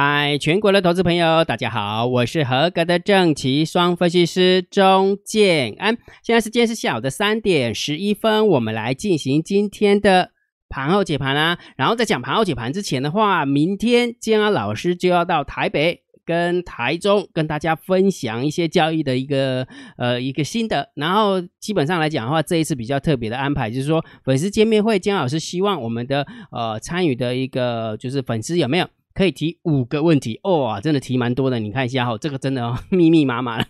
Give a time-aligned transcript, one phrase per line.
[0.00, 5.98] 嗨，全国的投资朋友，大家好，我是合格的正奇双分析师钟建安。
[6.22, 10.30] 现在时间是下午的三点十一分，我们来进行今天的
[10.68, 11.58] 盘后解盘啦。
[11.76, 20.92] 然后在讲盘后解盘之前的话，明天建安老师就要到台北跟台中跟大家分享一些交易的一个呃一个心得。
[20.94, 28.86] 然后基本上来讲的话，这一次比较特别的安排就是说粉丝见面会，建安老师希望我们的呃参与的一个就是粉丝有没有？
[29.14, 31.58] 可以提五个问题哦，真的提蛮多的。
[31.58, 33.66] 你看一下哈，这个真的哦， 密密麻麻的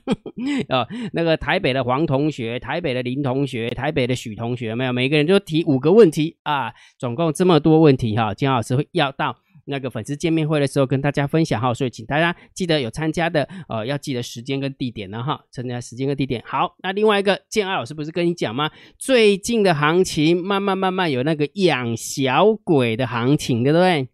[0.69, 0.87] 哦。
[1.13, 8.35] 那个台北的黄同学、台北的林同学、台北的许同学，没有每个人就提五个问题啊，总共这么多问题哈。
[8.35, 16.43] 金老师会要到那个粉丝见面会的时候跟大家分享哈，所以请大家记得有参加的呃，要记得时间跟地点呢哈，参加时间跟地点。
[16.47, 18.71] 好，那另外一个建安老师不是跟你讲吗？
[18.99, 24.09] 最近的行情慢慢慢慢有那个养小鬼的行情，对不对？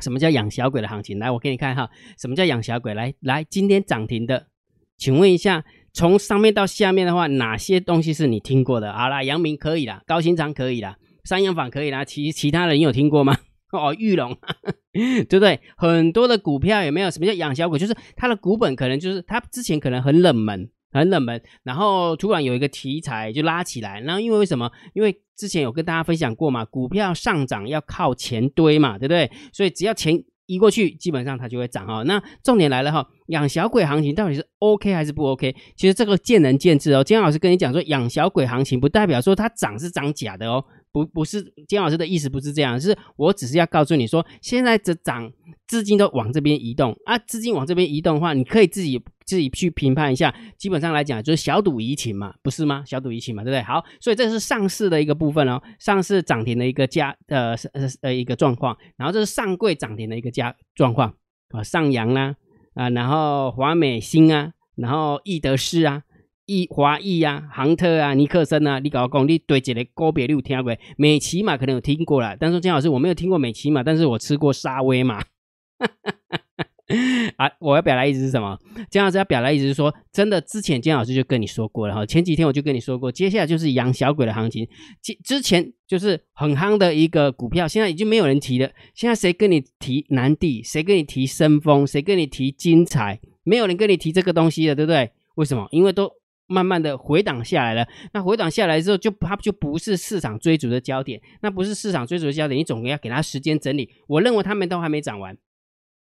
[0.00, 1.18] 什么叫养小鬼的行情？
[1.18, 2.94] 来，我给你看哈，什么叫养小鬼？
[2.94, 4.46] 来来，今天涨停的，
[4.96, 8.92] 请问一下，从上面到下面的话，哪些东西是你听过的？
[8.92, 13.36] 好啦，阳明可以啦，高新长可以啦，三阳坊可以啦，其其他人有听过吗？
[13.72, 14.36] 哦，玉龙，
[14.94, 15.60] 对不对？
[15.76, 17.10] 很多的股票有没有？
[17.10, 17.78] 什么叫养小鬼？
[17.78, 20.70] 就是它的股本可能就是它之前可能很冷门。
[20.96, 24.70] 很冷门，然后突然有一个题材就拉起来，然后因为为什么？
[24.94, 29.30] 因为之前有跟大家分享过嘛，股票上涨要靠钱堆嘛，对不对？
[29.52, 32.02] 所以只要钱移过去，基本上它就会涨哈。
[32.04, 35.54] 那重点来了哈，养小鬼行情到底是 OK 还是不 OK？
[35.76, 37.02] 其实这个见仁见智哦。
[37.02, 40.64] 今天老师跟你讲说，养小鬼行情不代表说它涨是涨假的哦，
[41.04, 45.30] 不不是金老师的意思不是这样，是我只是要告诉你说，现在这涨
[45.66, 49.02] 资金都往这边移动啊，资金往这边移动的话，你可以自己。
[49.26, 52.84] 自己去评判一下，基本上来讲就是小赌怡情嘛，不是吗？
[52.86, 53.60] 小赌怡情嘛，对不对？
[53.60, 61.12] 好，所以这是上市的一个部分哦，上市涨停的一个价呃呃呃一个状况，然后这是上柜涨停的一个价状况
[61.48, 62.36] 啊，上扬啦
[62.74, 66.04] 啊，然后华美新啊，然后易德仕啊，
[66.46, 70.76] 易华易啊，航特啊，尼克森啊，你搞我讲，你对这个个别你有听过？
[70.96, 75.22] 美骑马可能有听过了，但是金老师我没有听过美骑马，但是我吃过沙威玛。
[77.36, 77.50] 啊！
[77.58, 78.56] 我要表达意思是什么？
[78.88, 82.06] 姜老师要表达意思是说，真的，之前姜老师就跟你说过了哈。
[82.06, 84.68] 前几天我就跟你说过，接下来就是养小鬼的行情。
[85.02, 88.70] 之之前就是很夯的一个股票，现在已经没有人提了。
[88.94, 90.62] 现在谁跟你提南地？
[90.62, 91.84] 谁跟你提深丰？
[91.84, 93.18] 谁跟你提精彩？
[93.42, 95.10] 没有人跟你提这个东西了，对不对？
[95.34, 95.66] 为什么？
[95.72, 96.08] 因为都
[96.46, 97.86] 慢慢的回档下来了。
[98.12, 101.20] 那回档下来之后，就它就不是市场追逐的焦点。
[101.42, 103.90] 那不是市场追逐的焦点，你总要给它时间整理。
[104.06, 105.36] 我认为他们都还没涨完。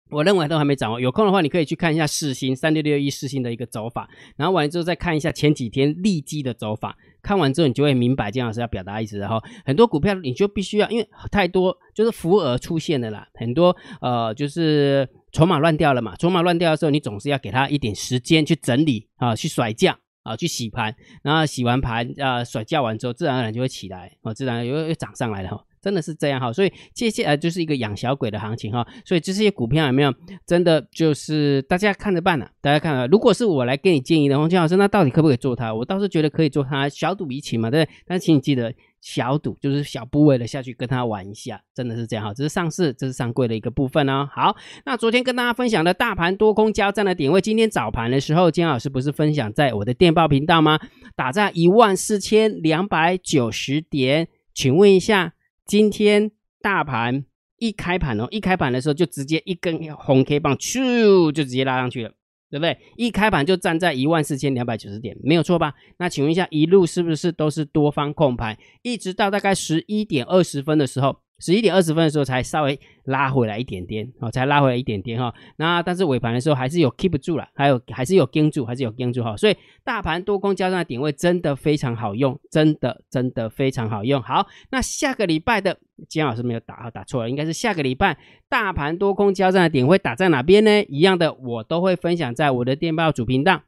[0.09, 9.17] 我认为都还没涨完，有空的话你可以去看一下四星三六六一四星的一个走法，然后完了之后再看一下前几天利基的走法，看完之后你就会明白金老师要表达意思。
[9.19, 25.65] 然后很多股票你就必须要，因为太多就是浮额出现的啦，很多呃就是筹码乱掉了嘛，筹码乱掉的时候你总是要给他一点时间去整理啊，去甩价啊，去洗盘，然后洗完盘啊甩价完之后，自然而然就会起来哦，自然又又涨上来了哈。
[25.81, 30.13] 真的是这样哈，所以接下来就是一个养小鬼的行情哈，所以这些股票有没有
[30.45, 32.47] 真的就是大家看着办啊？
[32.61, 35.73] 大家看着，如果是我来给你建议的，话金老师，那到底可不可以做它？
[35.73, 37.95] 我倒是觉得可以做它，小赌怡情嘛，对不对？
[38.05, 38.71] 但请你记得，
[39.01, 42.33] 小赌就是小部位的下去跟他玩一下，真的是这样哈。
[42.33, 44.29] 这是上市，这是上柜的一个部分哦。
[44.31, 50.79] 好，那昨天跟大家分享的大盘多空交战的点位，今天早盘的时候，金老师不是分享在我的电报频道吗？
[51.15, 55.33] 打在一万四千两百九十点，请问一下。
[55.63, 57.23] 今天大盘
[57.57, 62.11] 一开盘哦，一开盘的时候就直接一根红 K 棒，咻就直接拉上去了，
[62.51, 62.77] 对不对？
[62.97, 65.73] 一开盘就站在一万四千两百九十点，没有错吧？
[65.97, 71.17] 那请问一下，一路是不是都是多方控盘，一直到大概十一点二十分的时候？
[71.41, 75.33] 十一点二十分的时候才稍微拉回来一点点，哦，才拉回来一点点哈。
[75.57, 79.35] 那但是尾盘的时候还是有 keep 住了，还有还是有跟住，还是有跟住哈。
[79.35, 84.21] 所以大盘多空交战的点位真的非常好用，真的真的非常好用。
[84.21, 85.77] 好，那下个礼拜的
[86.07, 88.17] 金老师没有打，打错了，应该是下个礼拜
[88.47, 90.83] 大盘多空交战的点会打在哪边呢？
[90.83, 93.63] 一样的，我都会分享在我的电报主频道。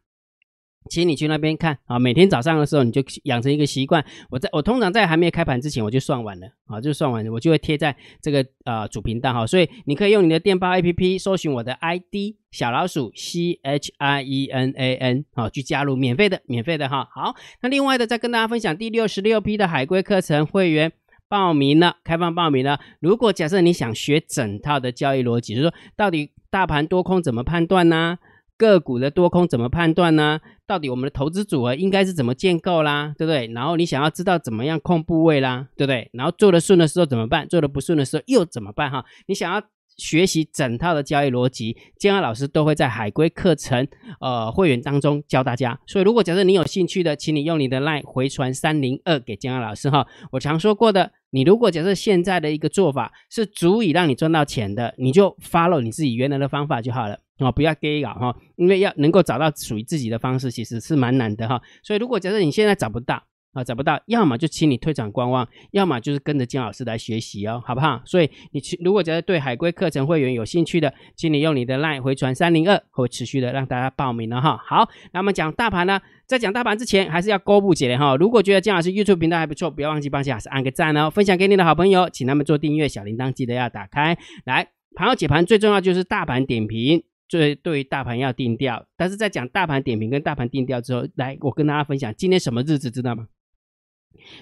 [0.89, 1.97] 请你去那边看啊！
[1.97, 4.03] 每天早上的时候，你就养成一个习惯。
[4.30, 9.47] 我在我通常在还没有开盘之前，我就算完了啊，就算完了，我就会贴在这个呃主频道哈。
[9.47, 17.07] 所以你可以用你的电报 APP 搜寻我的 ID 小老鼠 C H I E N A N 好，去加入免费的免费的哈。
[17.12, 20.91] 好，那另外的再跟大家分享第六十六批的海龟课程会员
[21.27, 22.80] 报名了，开放报名了。
[23.00, 28.19] 如果假设你想学整套的交易逻辑，就是说到底大盘多空怎么判断呢？
[28.58, 30.40] 个股的多空怎么判断呢？
[30.66, 33.48] 到底我们的投资组合应该是怎么建构啦，对不对？
[33.54, 36.10] 然后你想要知道怎么样控部位啦，对不对？
[36.14, 37.48] 然后做的顺的时候怎么办？
[37.48, 38.90] 做的不顺的时候又怎么办？
[38.90, 39.62] 哈，你想要
[39.98, 43.88] 学习整套的交易逻辑，建安老师都会在海龟课程
[44.20, 45.80] 呃会员当中教大家。
[45.86, 50.08] 所以如果假设你有兴趣的，请你用你的 LINE 回传三零二给建安老师哈。
[50.32, 61.62] 我常说过的，你如果假设现在的一个做法是足以让你赚到钱的，你就 follow 你自己原来的方法就好了哦，不要 gay 哈，因为要能够找到属于自己的方式，其实是蛮难的哈。
[61.81, 68.01] 所以如果假设你现在找不到，啊，找不到，要么就请你退场观望，要么就是跟着金老师来学习哦，好不好？
[68.06, 74.59] 所以你去，如果觉得对海龟课程会员有兴趣的，请你用你的 LINE 回传三零二，会持续的让大家报名了哈。
[74.65, 78.15] 好，那么讲大盘呢，在讲大盘之前，还是要勾布解的哈。
[78.15, 84.18] 如果觉得金老师 YouTube 频道还不错，不要忘记帮金老师按个赞哦，分享给你的好朋友，请他们做订阅，小铃铛记得要打开。
[84.45, 87.03] 来，盘后解盘最重要就是大盘点评，
[87.33, 88.85] 所以对于大盘要定调。
[88.95, 93.27] 但是在讲大盘点评跟大盘定调之后，来，我跟大家分享今天什么日子，知道吗？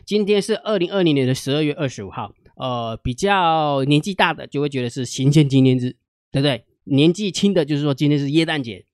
[0.06, 5.96] 今天是二零二零年的十二月二十五号，呃，比较年纪大的就会觉得是行宪纪念日，
[6.34, 6.66] 对不对？
[6.84, 8.86] 年纪轻的就是说今天是耶诞节，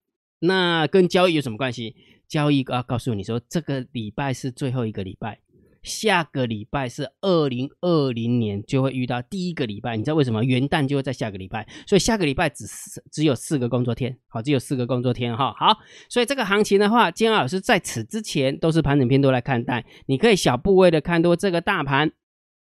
[0.42, 1.96] 那跟交易有什么关系？
[2.28, 5.40] 交易啊告诉你说，这个礼拜是最后一个礼拜。
[5.84, 11.68] 下个礼拜是二零二零年就会遇到第一个礼拜，你知道为什么元旦就会在下个礼拜？
[11.88, 12.66] 所以下个礼拜只
[13.12, 15.54] 只有四个工作天，好，只有四个工作天哈。
[15.58, 15.78] 好，
[16.10, 22.10] 所以这个行情的话，金老师在此之前都是盘整偏多来看待，你可以小部位的看多这个大盘，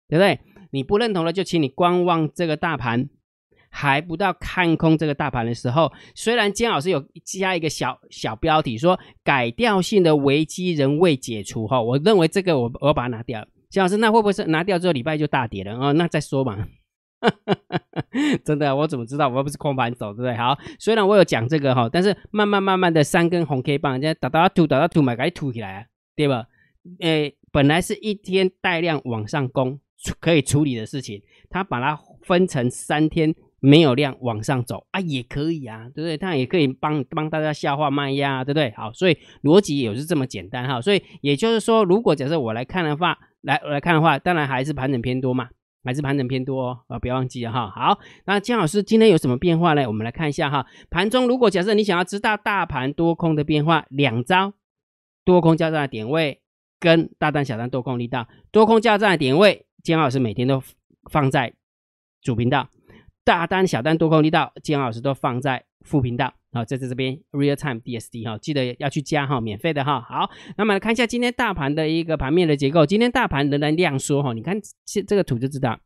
[0.09, 0.41] 对不对？
[0.71, 3.09] 你不认同的就请你观望这个大盘。
[3.81, 13.47] 还不到看空这个大盘的时候，虽然姜老师有加一个小小标题说改掉性的危机仍未解除哈，我认为这个我我把它拿掉。
[13.71, 15.93] 姜老师，那会不会是拿掉之后礼拜就大跌了哦？
[15.93, 16.67] 那再说嘛。
[18.45, 19.29] 真的，我怎么知道？
[19.29, 20.35] 我又不是空盘走，对不对？
[20.35, 25.87] 好，虽然我有讲这个哈，但是慢慢慢慢的三根红 K 棒，人家打到吐，打到吐，买赶紧吐起来，
[26.17, 26.47] 对吧？
[26.99, 29.79] 诶，本来是一天带量往上攻
[30.19, 33.33] 可以处理的事情，他把它分成三天。
[33.61, 36.17] 没有量往上走啊，也可以啊，对不对？
[36.17, 38.73] 它也可以帮帮大家消化卖压，对不对？
[38.77, 40.81] 好，所以逻辑也是这么简单哈。
[40.81, 45.49] 所以也就是说，如果假设我来看的话，来我来看的话，当然还是盘整偏多嘛，
[45.83, 47.69] 还是盘整偏多哦啊，不要忘记了哈。
[47.71, 49.87] 好，那姜老师今天有什么变化呢？
[49.87, 50.67] 我们来看一下哈。
[50.91, 54.53] 盘中如果假设你想要知道大盘多空的变化，两招
[55.25, 56.41] 多空交战的点位
[56.79, 60.63] 跟大单小单多空力道，多空交战的点位，姜老师每天都
[61.11, 61.53] 放在
[62.23, 62.69] 主频道。
[63.29, 70.01] 大单、小单、多空力道，金老师都放在副频道好，在这这边 real time DSD 哈，记得要去加哈，免费的哈。
[70.01, 72.87] 好，那么来看一下今天大盘的一个盘面的结构。
[72.87, 75.79] 今天大盘仍然量缩哈，你看这这个图就知道，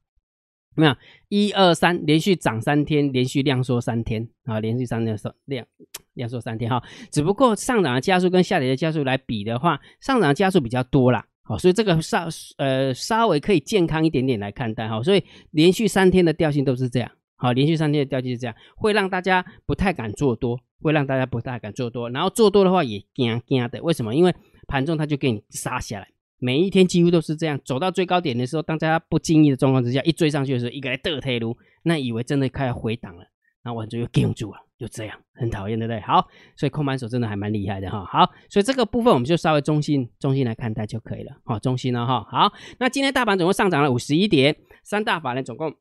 [0.77, 0.95] 没有
[1.31, 5.67] 一二三连续涨三天，连续量缩三天啊，连续三天缩量
[6.15, 6.81] 量缩三天哈。
[7.11, 11.27] 只不过上涨的加速跟下跌的加速来比的话，上涨加速比较多啦。
[11.43, 12.29] 好，所以这个稍
[12.59, 15.03] 呃稍微可以健康一点点来看待哈。
[15.03, 17.11] 所以连续三天的调性都是这样。
[17.43, 23.83] 好，连续三天的掉就是这样，会让大家不太敢做多，会让大家不太敢做多，然后做多的话也惊惊的。
[23.83, 24.15] 为什么？
[24.15, 24.33] 因为
[24.69, 26.07] 盘中它就给你杀下来，
[26.39, 33.25] 每一天几乎都是这样，走到最高点的时候，当大家不经意的状况之下，一追上去的时候，一个来得退路，那以为真的开始回档了，
[33.65, 36.01] 然后完之后又顶住了，就这样，很讨厌，对不对？
[36.03, 36.25] 好，
[36.57, 38.05] 所以空盘手真的还蛮厉害的哈。
[38.05, 41.33] 好，所以这个部分我们就稍微中心中心来看待就可以了。
[41.45, 42.25] 好，中心了哈。
[42.31, 45.75] 好，那今天大盘总共上涨了五十一点，三大法人总共。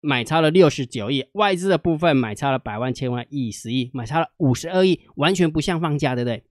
[0.00, 6.42] 买超了六十九亿，外资的部分买超了百万、千万、亿、十亿，买超了五十二亿，完全不像放假，对不对？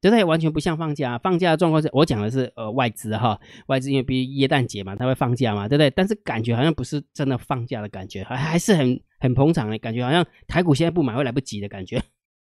[0.00, 0.22] 对不对？
[0.24, 1.12] 完全不像放假。
[1.12, 5.90] 啊放假的状况是我讲的是呃外资哈，外资因为比如耶诞节嘛，它会放假嘛，对不对？
[5.90, 12.02] 但是感觉好像不是真的放假的感觉，还还是很很捧场的感觉，好像台股现在不买会来不及的感觉。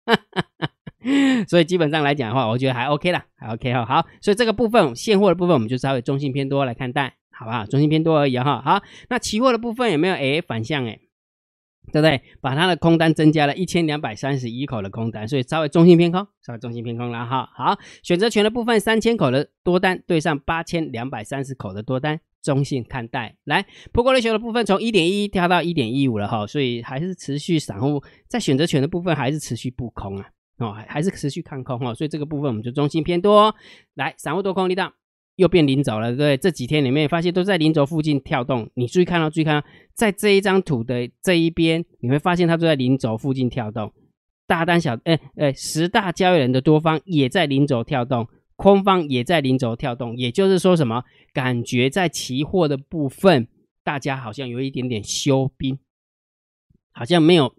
[1.47, 3.85] 所以基本上来讲的话，我觉得还 OK 啦，还 OK 哈。
[3.85, 7.15] 好，所以这个部分现货的部分，我们就稍微中性偏多来看待。
[7.37, 7.65] 好不好？
[7.65, 8.61] 中心偏多而已哈。
[8.63, 10.15] 好，那期货的部分有没有？
[10.15, 10.99] 哎，反向哎，
[11.91, 12.21] 对不对？
[12.41, 17.49] 把它的空单增加了一千两百三十一口的空单，所以稍微中心偏空，稍微中心偏空了哈。
[17.53, 23.37] 好，选择权的部分三千口的多单对上八千两百三十口的多单，中性看待。
[23.43, 30.27] 来，破过类球的部分从一点一跳到一点一五了哈，所以还是持续散户在选择权的部分还是持续不空啊，
[30.57, 33.53] 哦，还还是持续看空哈，所以这个部分我们就中心偏多。
[33.93, 34.93] 来，散户多空力道。
[35.37, 36.35] 又变零轴了，对不对？
[36.35, 38.69] 这几天里面发现都在零轴附近跳动。
[38.73, 39.63] 你注意看到，注意看哦，
[39.93, 43.93] 在这一张图的这一边，你会发现它都在零轴附近跳动。
[44.47, 50.17] 大单小，哎哎，十大交易人的多方也在零轴跳动，空方也在零轴跳动。
[50.17, 51.03] 也就是说，什么？
[51.33, 53.47] 感觉在期货的部分，
[53.83, 55.77] 大家好像有一点点休兵，
[56.91, 57.53] 好像没有，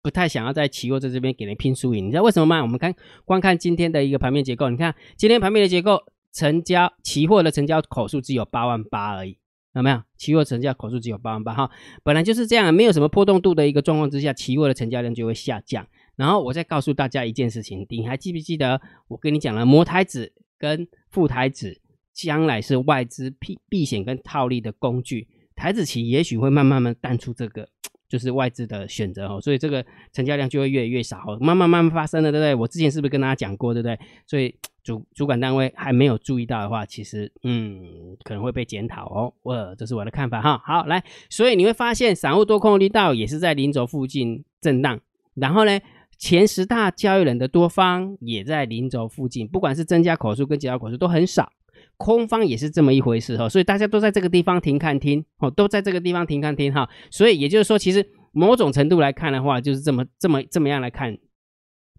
[0.00, 2.06] 不太想要在期货在这边给人拼输赢。
[2.06, 2.62] 你知道为什么吗？
[2.62, 6.00] 我们看，光看今天的一个盘面结构，你看今天盘面的结构。
[6.36, 9.38] 成交期货的成交口数只有八万八而已
[9.72, 10.02] 有没有？
[10.18, 11.70] 期货成交口数只有八万八哈，
[12.02, 15.86] 本来就是这样，没有什么波动度的一个状况之下，期货的成交量就会下降。
[16.14, 21.80] 然后我再告诉大家一件事情，你还记不记得我跟你讲了，摩台子跟副台子
[22.12, 27.68] 将来是外资避避险跟套利的工具，台子期也许会慢慢慢淡出这个。
[28.08, 32.54] 就是外资的选择哦，所以这个成交量就会越来越少哦，慢慢慢慢发生了，对不对？
[32.54, 33.98] 我之前是不是跟大家讲过，对不对？
[34.26, 39.32] 所以主主管单位还没有注意到的话，其实嗯可能会被检讨哦。
[39.42, 40.62] 我这是我的看法哈。
[40.64, 45.00] 好，来，所以你会发现散户多空力道也是在零轴附近震荡，
[45.34, 45.80] 然后呢，
[46.16, 51.52] 前十大交易人的多方也在零轴附近，不管是增加口数跟减少口数都很少。
[51.96, 61.16] 空方也是这么一回事哈，所以大家都在这个地方停看听哦，都在这个地方停看听哈，所以也就是说，其实某种程度来看的话，就是这么这么这么样来看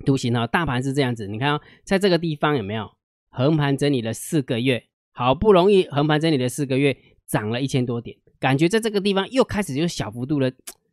[0.06, 2.89] 图形哈，大盘是这样子，你看哦，在这个地方有没有
[3.30, 6.96] 横盘整理了四个月，好不容易横盘整理了四个月，
[7.27, 10.51] 涨了一千多点，感觉在这个地方又开始就小幅度的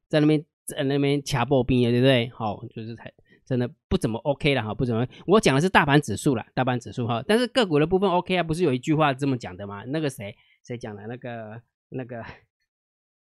[0.08, 2.30] 在那边在那边掐破冰了，对不对？
[2.30, 3.12] 好，就是才。
[3.44, 5.06] 真的不怎么 OK 了哈，不怎么。
[5.26, 7.22] 我讲的是大盘指数了，大盘指数哈。
[7.26, 9.84] 但是个股的部分 OK 啊，不是有一句话这么讲的吗？
[9.86, 10.34] 那个谁
[10.64, 11.06] 谁讲的？
[11.06, 11.60] 那个
[11.90, 12.24] 那个，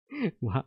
[0.42, 0.66] 我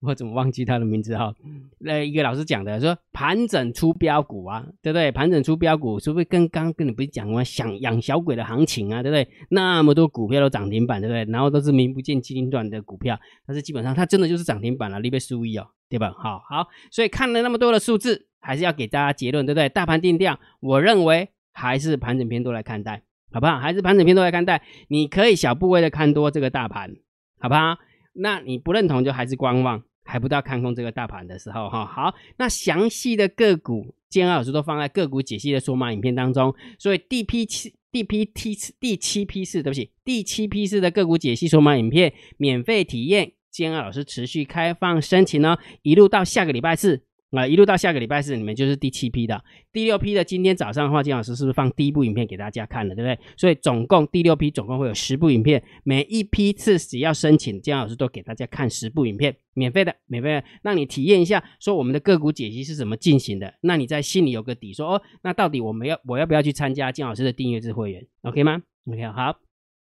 [0.00, 1.34] 我怎么忘记他的名字哈？
[1.78, 5.12] 那一个老师讲的，说盘整出标股啊，对不对？
[5.12, 7.44] 盘整出标股，是不是跟刚跟你不是讲吗？
[7.44, 9.28] 想养小鬼的行情啊，对不对？
[9.50, 11.24] 那么多股票都涨停板，对不对？
[11.30, 16.12] 然后都是名不见经传的股票，但是基本上它真的就是涨停板了，你被输一哦，对吧？
[16.18, 18.26] 好好，所以看了那么多的数字。
[18.42, 19.68] 还是要给大家结论，对不对？
[19.68, 23.58] 大盘定调，我认为还是盘整偏多来看待，好不好？
[23.58, 24.62] 还是盘整偏多来看待。
[24.88, 26.90] 你可以小部位的看多这个大盘，
[27.38, 27.76] 好不好？
[28.12, 31.86] 那你不认同就还是观望，还不到看空这个大盘的时候哈。
[31.86, 36.54] 好，那详细的个股，建安老师都放在个股解析的数码影片当中。
[36.78, 47.04] 所以第批七、第批 T 第七批次，对不起，第七批次的个股解析数码影片免费体验，建安老师持续开放申请哦，一路到下个礼拜四。
[47.30, 49.40] 啊，一路到下个礼拜四，你们就是第七批的，
[49.72, 50.24] 第六批的。
[50.24, 53.16] 今天早上的话，金老师是不是放第一部影片给大家看了，对不对？
[53.36, 63.54] 所以总共第六批总共会有十部影片，每一批次只要申请，金老师都给大家看十部影片，免费的，免费的，让你体验一下，说我们的个股解析是怎么进行的。
[63.60, 69.38] 那你在心里有个底，说哦，那到底我们要我要不要去参加金老师的订阅制会员？OK 吗？OK，好。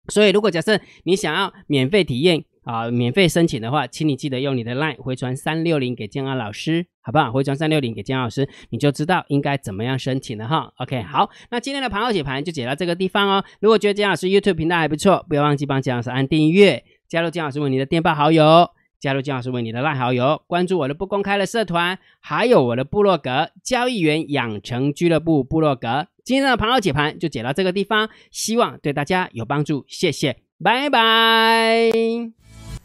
[0.06, 2.44] 所以如果假设你想要免费体验。
[2.64, 7.30] 啊，免费申请的话，请你记得用你的 LINE 回传三六零给建安老师，好不好？
[7.30, 10.72] 回传三六零给建安老师，你就知道应该怎么样申请了哈。
[10.78, 13.44] OK，好，那今天的盘后解盘就解到这个地方哦。
[13.60, 26.06] 如果觉得建老师 YouTube 频道还不错，不要忘记帮建老师按订阅，加入建老师为你的电报好友，加入建老师为你的 LINE 好友，关注我的不公开的社团，还有我的部落格交易员养成俱乐部部落格。
[26.24, 32.43] 今天的盘后解盘就解到这个地方，希望对大家有帮助，谢谢，拜拜。